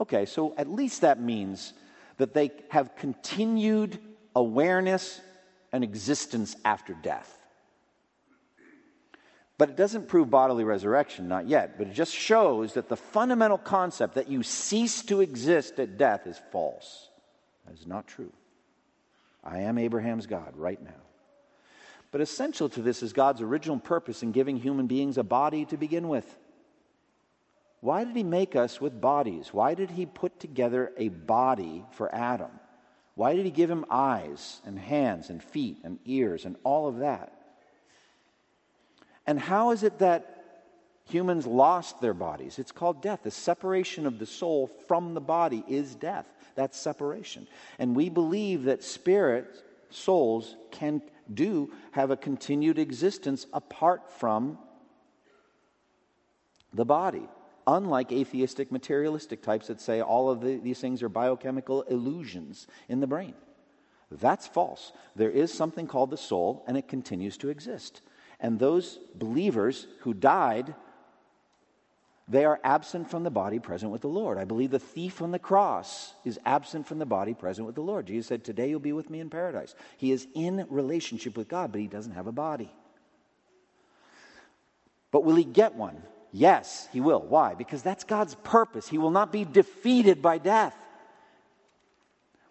[0.02, 1.74] Okay, so at least that means
[2.20, 3.98] that they have continued
[4.36, 5.20] awareness
[5.72, 7.36] and existence after death.
[9.58, 13.58] But it doesn't prove bodily resurrection, not yet, but it just shows that the fundamental
[13.58, 17.10] concept that you cease to exist at death is false.
[17.66, 18.32] That is not true.
[19.44, 21.02] I am Abraham's God right now.
[22.12, 25.78] But essential to this is God's original purpose in giving human beings a body to
[25.78, 26.26] begin with.
[27.82, 29.54] Why did he make us with bodies?
[29.54, 32.52] Why did he put together a body for Adam?
[33.16, 37.00] Why did he give him eyes and hands and feet and ears and all of
[37.00, 37.34] that?
[39.26, 40.64] And how is it that
[41.10, 42.60] humans lost their bodies?
[42.60, 43.22] It's called death.
[43.24, 46.26] The separation of the soul from the body is death.
[46.56, 47.48] That's separation.
[47.78, 51.02] And we believe that spirit, souls, can
[51.34, 54.58] do have a continued existence apart from
[56.74, 57.28] the body
[57.76, 63.00] unlike atheistic materialistic types that say all of the, these things are biochemical illusions in
[63.00, 63.34] the brain.
[64.12, 64.92] That's false.
[65.16, 68.02] There is something called the soul, and it continues to exist.
[68.40, 70.74] And those believers who died,
[72.28, 74.40] they are absent from the body, present with the Lord.
[74.40, 77.82] I believe the thief on the cross is absent from the body, present with the
[77.82, 78.08] Lord.
[78.08, 79.76] Jesus said, Today you'll be with me in paradise.
[79.98, 82.72] He is in relationship with God, but he doesn't have a body.
[85.12, 86.02] But will he get one?
[86.32, 87.22] Yes, he will.
[87.22, 87.56] Why?
[87.56, 88.88] Because that's God's purpose.
[88.88, 90.76] He will not be defeated by death.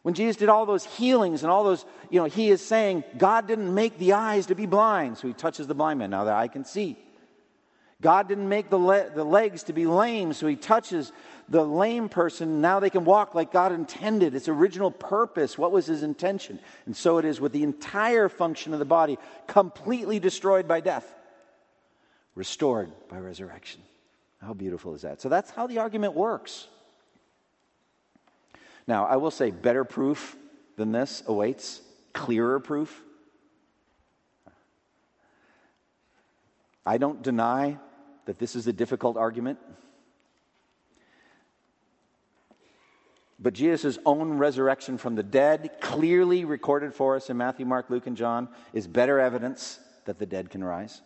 [0.03, 3.47] When Jesus did all those healings and all those, you know, he is saying, God
[3.47, 5.19] didn't make the eyes to be blind.
[5.19, 6.11] So he touches the blind man.
[6.11, 6.97] Now that I can see.
[8.01, 10.33] God didn't make the, le- the legs to be lame.
[10.33, 11.13] So he touches
[11.49, 12.61] the lame person.
[12.61, 14.35] Now they can walk like God intended.
[14.35, 15.59] Its original purpose.
[15.59, 16.61] What was his intention?
[16.87, 21.13] And so it is with the entire function of the body completely destroyed by death,
[22.39, 23.83] restored by resurrection.
[24.41, 25.21] How beautiful is that?
[25.21, 26.69] So that's how the argument works.
[28.87, 30.37] Now, I will say better proof
[30.77, 33.03] than this awaits, clearer proof.
[36.87, 37.77] I don't deny
[38.27, 39.59] that this is a difficult argument.
[43.41, 48.07] But Jesus' own resurrection from the dead, clearly recorded for us in Matthew, Mark, Luke,
[48.07, 51.03] and John, is better evidence that the dead can rise.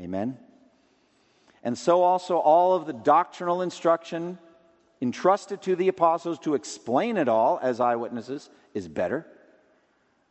[0.00, 0.38] Amen.
[1.62, 4.38] And so also all of the doctrinal instruction
[5.00, 9.26] entrusted to the apostles to explain it all as eyewitnesses is better.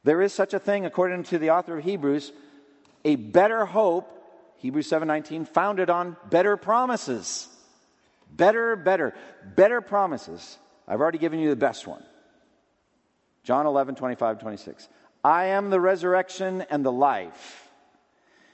[0.03, 2.31] There is such a thing, according to the author of Hebrews,
[3.05, 4.09] a better hope,
[4.57, 7.47] Hebrews 7:19, founded on better promises.
[8.31, 9.13] Better, better,
[9.55, 10.57] better promises.
[10.87, 12.03] I've already given you the best one.
[13.43, 14.87] John 11, 25, 26.
[15.23, 17.60] I am the resurrection and the life.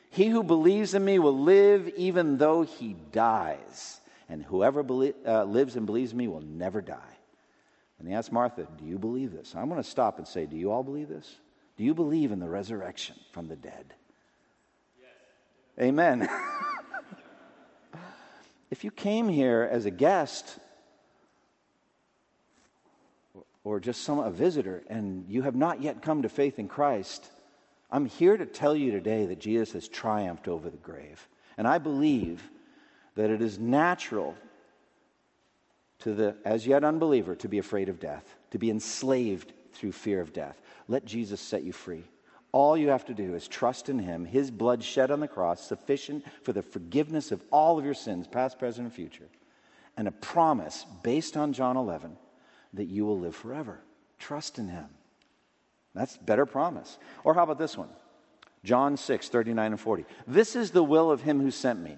[0.10, 5.44] He who believes in me will live even though he dies and whoever belie- uh,
[5.44, 7.18] lives and believes in me will never die.
[8.00, 9.56] And he asked Martha, Do you believe this?
[9.56, 11.36] I'm going to stop and say, Do you all believe this?
[11.78, 13.94] Do you believe in the resurrection from the dead?
[15.00, 15.86] Yes.
[15.88, 16.30] Amen.
[18.72, 20.60] if you came here as a guest
[23.64, 27.30] or just some a visitor and you have not yet come to faith in Christ,
[27.90, 31.28] I'm here to tell you today that Jesus has triumphed over the grave.
[31.58, 32.50] And I believe
[33.16, 34.36] that it is natural
[36.00, 40.22] to the as yet unbeliever to be afraid of death, to be enslaved through fear
[40.22, 40.62] of death.
[40.88, 42.04] Let Jesus set you free.
[42.52, 45.62] All you have to do is trust in Him, His blood shed on the cross,
[45.62, 49.28] sufficient for the forgiveness of all of your sins, past, present, and future,
[49.98, 52.18] and a promise based on John 11
[52.74, 53.80] that you will live forever.
[54.18, 54.88] Trust in Him.
[55.98, 56.98] That's better promise.
[57.24, 57.90] Or how about this one?
[58.64, 60.06] John 6, 39 and 40.
[60.28, 61.98] This is the will of Him who sent me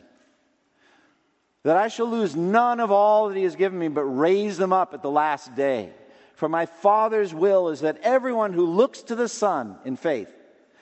[1.64, 4.74] that I shall lose none of all that he has given me, but raise them
[4.74, 5.92] up at the last day.
[6.36, 10.30] For my Father's will is that everyone who looks to the Son in faith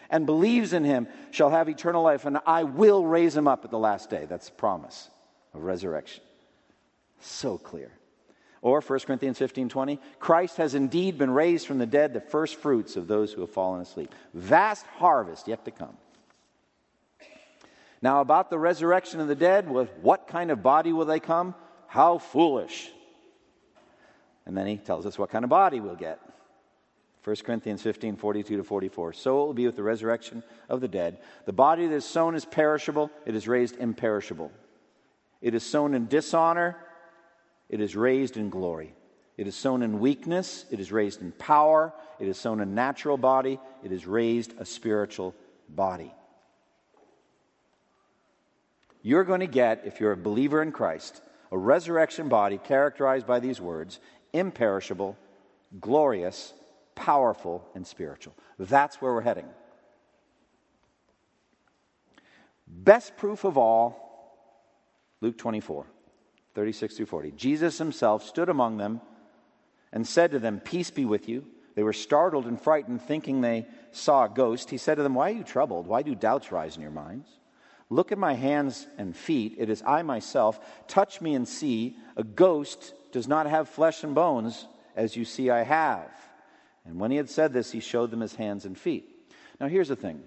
[0.09, 3.71] and believes in him shall have eternal life, and I will raise him up at
[3.71, 4.25] the last day.
[4.29, 5.09] That's the promise
[5.53, 6.23] of resurrection.
[7.19, 7.91] So clear.
[8.67, 12.57] Or 1 Corinthians 15 20, Christ has indeed been raised from the dead, the first
[12.57, 14.13] fruits of those who have fallen asleep.
[14.33, 15.95] Vast harvest yet to come.
[18.01, 21.55] Now, about the resurrection of the dead, with what kind of body will they come?
[21.87, 22.91] How foolish.
[24.45, 26.19] And then he tells us what kind of body we'll get.
[27.23, 29.13] 1 Corinthians 15, 42 to 44.
[29.13, 31.19] So it will be with the resurrection of the dead.
[31.45, 34.51] The body that is sown is perishable, it is raised imperishable.
[35.41, 36.75] It is sown in dishonor,
[37.69, 38.93] it is raised in glory.
[39.37, 41.93] It is sown in weakness, it is raised in power.
[42.19, 45.35] It is sown a natural body, it is raised a spiritual
[45.69, 46.11] body.
[49.03, 53.39] You're going to get, if you're a believer in Christ, a resurrection body characterized by
[53.39, 53.99] these words
[54.33, 55.17] imperishable,
[55.79, 56.53] glorious,
[56.95, 58.33] powerful, and spiritual.
[58.59, 59.45] That's where we're heading.
[62.67, 64.03] Best proof of all,
[65.21, 65.85] Luke 24,
[66.57, 67.31] 36 through 40.
[67.33, 68.99] Jesus himself stood among them
[69.93, 71.45] and said to them, Peace be with you.
[71.75, 74.71] They were startled and frightened, thinking they saw a ghost.
[74.71, 75.85] He said to them, Why are you troubled?
[75.85, 77.29] Why do doubts rise in your minds?
[77.91, 79.53] Look at my hands and feet.
[79.59, 80.59] It is I myself.
[80.87, 81.95] Touch me and see.
[82.15, 86.09] A ghost does not have flesh and bones, as you see I have.
[86.87, 89.07] And when he had said this, he showed them his hands and feet.
[89.61, 90.23] Now, here's the thing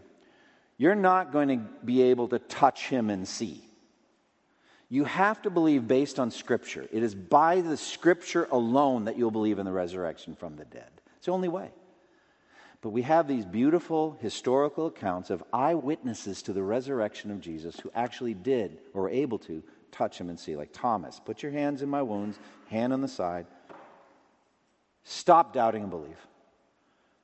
[0.79, 3.65] you're not going to be able to touch him and see.
[4.93, 6.87] You have to believe based on Scripture.
[6.93, 10.91] It is by the Scripture alone that you'll believe in the resurrection from the dead.
[11.17, 11.71] It's the only way.
[12.83, 17.91] But we have these beautiful historical accounts of eyewitnesses to the resurrection of Jesus who
[17.95, 19.63] actually did or were able to
[19.93, 20.57] touch him and see.
[20.57, 22.39] Like Thomas, put your hands in my wounds,
[22.69, 23.47] hand on the side.
[25.05, 26.19] Stop doubting and believe.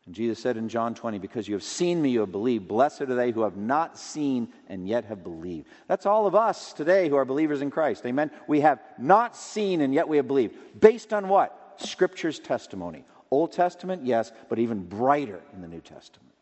[0.06, 2.68] And Jesus said in John 20, Because you have seen me, you have believed.
[2.68, 5.68] Blessed are they who have not seen and yet have believed.
[5.88, 8.06] That's all of us today who are believers in Christ.
[8.06, 8.30] Amen.
[8.46, 10.54] We have not seen and yet we have believed.
[10.80, 11.74] Based on what?
[11.78, 13.04] Scripture's testimony.
[13.30, 16.32] Old Testament, yes, but even brighter in the New Testament.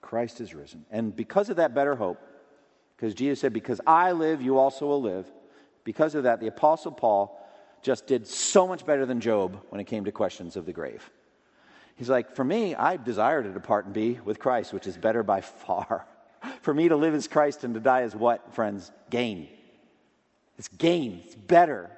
[0.00, 0.84] Christ is risen.
[0.90, 2.20] And because of that better hope,
[2.96, 5.26] because Jesus said, Because I live, you also will live.
[5.82, 7.36] Because of that, the Apostle Paul
[7.82, 11.10] just did so much better than Job when it came to questions of the grave.
[11.96, 15.22] He's like, For me, I desire to depart and be with Christ, which is better
[15.22, 16.06] by far.
[16.62, 18.90] For me to live as Christ and to die is what, friends?
[19.10, 19.48] Gain.
[20.58, 21.22] It's gain.
[21.24, 21.90] It's better.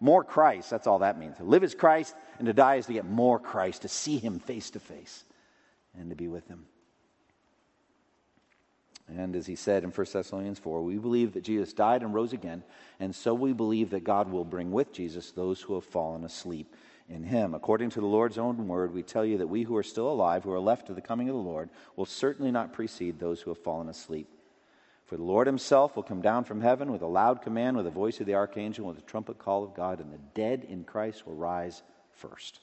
[0.00, 0.70] More Christ.
[0.70, 1.36] That's all that means.
[1.38, 4.38] To live as Christ and to die is to get more Christ, to see Him
[4.38, 5.24] face to face
[5.98, 6.66] and to be with Him.
[9.08, 12.32] And as he said in 1 Thessalonians 4, we believe that Jesus died and rose
[12.32, 12.62] again,
[12.98, 16.74] and so we believe that God will bring with Jesus those who have fallen asleep
[17.12, 17.54] in him.
[17.54, 20.44] According to the Lord's own word, we tell you that we who are still alive,
[20.44, 23.50] who are left to the coming of the Lord, will certainly not precede those who
[23.50, 24.28] have fallen asleep.
[25.06, 27.90] For the Lord himself will come down from heaven with a loud command, with the
[27.90, 31.26] voice of the archangel, with the trumpet call of God, and the dead in Christ
[31.26, 31.82] will rise
[32.12, 32.60] first.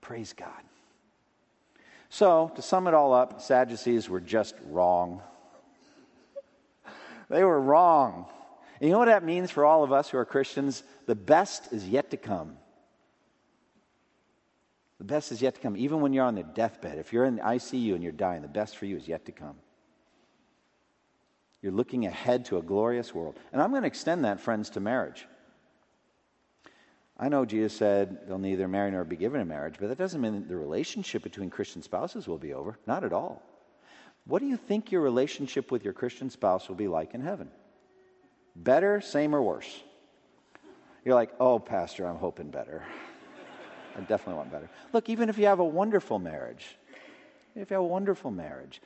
[0.00, 0.62] Praise God.
[2.08, 5.22] So, to sum it all up, Sadducees were just wrong.
[7.28, 8.26] They were wrong.
[8.80, 10.82] And you know what that means for all of us who are Christians?
[11.06, 12.56] The best is yet to come.
[15.00, 15.78] The best is yet to come.
[15.78, 18.48] Even when you're on the deathbed, if you're in the ICU and you're dying, the
[18.48, 19.56] best for you is yet to come.
[21.62, 23.38] You're looking ahead to a glorious world.
[23.50, 25.26] And I'm going to extend that, friends, to marriage.
[27.16, 30.20] I know Jesus said they'll neither marry nor be given in marriage, but that doesn't
[30.20, 32.78] mean the relationship between Christian spouses will be over.
[32.86, 33.42] Not at all.
[34.26, 37.50] What do you think your relationship with your Christian spouse will be like in heaven?
[38.54, 39.82] Better, same, or worse?
[41.06, 42.84] You're like, oh, Pastor, I'm hoping better.
[43.96, 44.68] I definitely want better.
[44.92, 46.76] Look, even if you have a wonderful marriage,
[47.54, 48.80] if you have a wonderful marriage,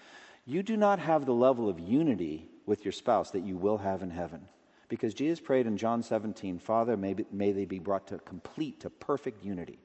[0.47, 4.03] you do not have the level of unity with your spouse that you will have
[4.03, 4.47] in heaven.
[4.89, 8.81] Because Jesus prayed in John 17, Father, may, be, may they be brought to complete,
[8.81, 9.79] to perfect unity.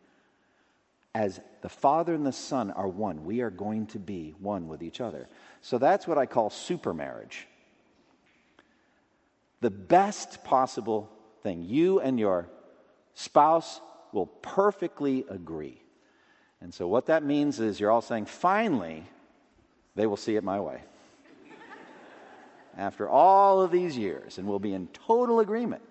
[1.15, 4.83] As the Father and the Son are one, we are going to be one with
[4.83, 5.27] each other.
[5.61, 7.47] So that's what I call super marriage.
[9.61, 11.09] The best possible
[11.41, 11.63] thing.
[11.63, 12.49] You and your
[13.13, 13.81] spouse
[14.13, 15.81] will perfectly agree.
[16.61, 19.05] And so, what that means is you're all saying, finally,
[19.95, 20.81] they will see it my way.
[22.77, 25.81] After all of these years, and we'll be in total agreement.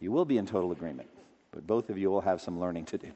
[0.00, 1.08] You will be in total agreement,
[1.52, 3.10] but both of you will have some learning to do.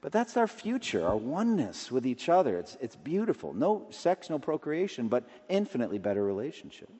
[0.00, 2.58] But that's our future, our oneness with each other.
[2.58, 3.54] It's, it's beautiful.
[3.54, 6.90] No sex, no procreation, but infinitely better relationship.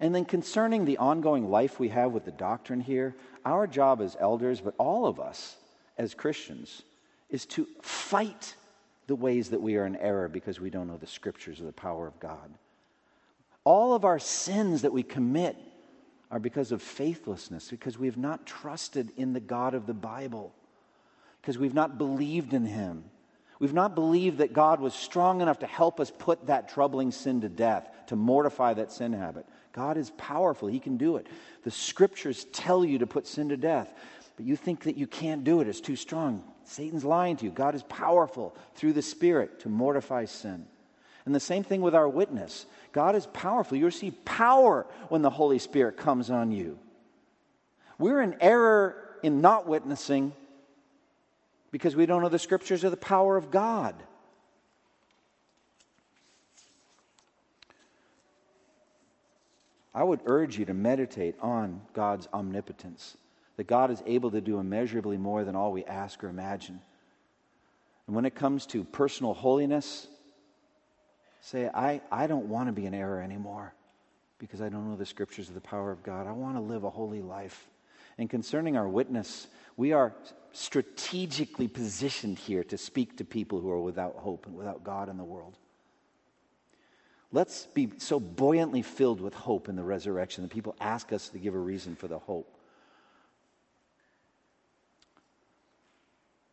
[0.00, 4.16] And then concerning the ongoing life we have with the doctrine here, our job as
[4.18, 5.56] elders, but all of us
[5.96, 6.82] as Christians,
[7.28, 8.54] is to fight
[9.08, 11.72] the ways that we are in error because we don't know the scriptures or the
[11.72, 12.54] power of God.
[13.64, 15.56] All of our sins that we commit
[16.30, 20.52] are because of faithlessness, because we have not trusted in the God of the Bible,
[21.40, 23.04] because we've not believed in Him.
[23.58, 27.40] We've not believed that God was strong enough to help us put that troubling sin
[27.40, 29.46] to death, to mortify that sin habit.
[29.78, 31.28] God is powerful, He can do it.
[31.62, 33.88] The scriptures tell you to put sin to death,
[34.34, 36.42] but you think that you can't do it, it's too strong.
[36.64, 37.52] Satan's lying to you.
[37.52, 40.66] God is powerful through the Spirit to mortify sin.
[41.24, 42.66] And the same thing with our witness.
[42.90, 43.76] God is powerful.
[43.76, 46.80] You receive power when the Holy Spirit comes on you.
[48.00, 50.32] We're in error in not witnessing
[51.70, 53.94] because we don't know the scriptures or the power of God.
[59.98, 63.16] I would urge you to meditate on God's omnipotence,
[63.56, 66.80] that God is able to do immeasurably more than all we ask or imagine.
[68.06, 70.06] And when it comes to personal holiness,
[71.40, 73.74] say, I, I don't want to be in error anymore
[74.38, 76.28] because I don't know the scriptures of the power of God.
[76.28, 77.66] I want to live a holy life.
[78.18, 80.14] And concerning our witness, we are
[80.52, 85.16] strategically positioned here to speak to people who are without hope and without God in
[85.16, 85.58] the world.
[87.30, 91.38] Let's be so buoyantly filled with hope in the resurrection that people ask us to
[91.38, 92.58] give a reason for the hope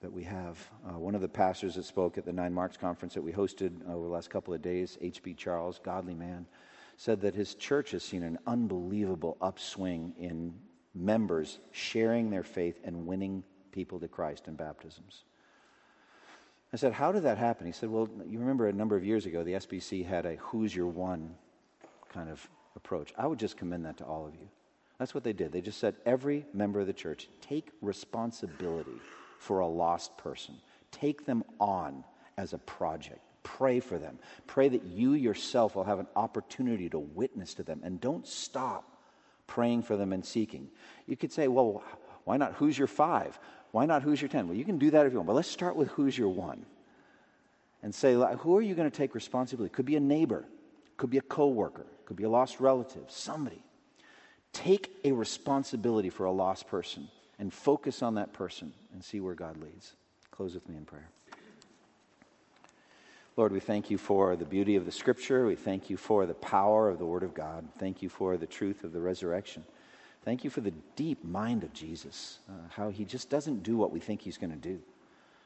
[0.02, 0.58] that we have.
[0.86, 3.88] Uh, one of the pastors that spoke at the Nine Marks conference that we hosted
[3.90, 5.34] over the last couple of days, H.B.
[5.34, 6.46] Charles, godly man,
[6.98, 10.54] said that his church has seen an unbelievable upswing in
[10.94, 15.24] members sharing their faith and winning people to Christ in baptisms.
[16.74, 17.66] I said, How did that happen?
[17.66, 20.76] He said, Well, you remember a number of years ago, the SBC had a Who's
[20.76, 21.36] Your One
[22.10, 23.14] kind of approach.
[23.18, 24.48] I would just commend that to all of you.
[24.98, 25.52] That's what they did.
[25.52, 29.00] They just said, every member of the church, take responsibility
[29.40, 30.56] for a lost person.
[30.92, 32.04] Take them on
[32.38, 33.20] as a project.
[33.44, 34.18] Pray for them.
[34.48, 37.82] Pray that you yourself will have an opportunity to witness to them.
[37.84, 38.98] And don't stop
[39.48, 40.70] praying for them and seeking.
[41.06, 41.84] You could say, well,
[42.24, 43.38] why not who's your five?
[43.76, 44.48] Why not who's your ten?
[44.48, 46.66] Well, you can do that if you want, but let's start with who's your one.
[47.84, 49.70] And say, who are you going to take responsibility?
[49.70, 50.46] Could be a neighbor,
[50.96, 53.62] could be a coworker, could be a lost relative, somebody.
[54.54, 59.36] Take a responsibility for a lost person and focus on that person and see where
[59.36, 59.92] God leads.
[60.32, 61.10] Close with me in prayer.
[63.36, 65.46] Lord, we thank you for the beauty of the scripture.
[65.46, 67.68] We thank you for the power of the word of God.
[67.78, 69.66] Thank you for the truth of the resurrection.
[70.26, 73.92] Thank you for the deep mind of Jesus, uh, how he just doesn't do what
[73.92, 74.82] we think he's going to do.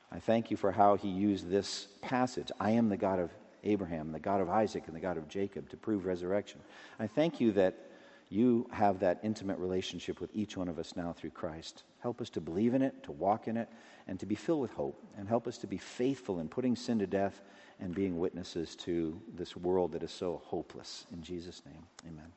[0.09, 3.29] I thank you for how he used this passage I am the God of
[3.65, 6.61] Abraham, the God of Isaac, and the God of Jacob to prove resurrection.
[6.97, 7.75] I thank you that
[8.29, 11.83] you have that intimate relationship with each one of us now through Christ.
[11.99, 13.67] Help us to believe in it, to walk in it,
[14.07, 15.03] and to be filled with hope.
[15.17, 17.41] And help us to be faithful in putting sin to death
[17.81, 21.05] and being witnesses to this world that is so hopeless.
[21.11, 22.31] In Jesus' name, amen.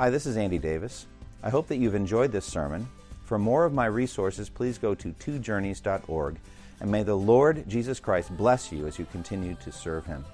[0.00, 1.06] Hi, this is Andy Davis.
[1.42, 2.88] I hope that you've enjoyed this sermon.
[3.24, 6.36] For more of my resources, please go to twojourneys.org.
[6.78, 10.24] And may the Lord Jesus Christ bless you as you continue to serve him.